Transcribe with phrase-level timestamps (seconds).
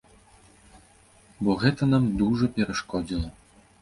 [1.47, 3.29] Бо гэта нам дужа перашкодзіла.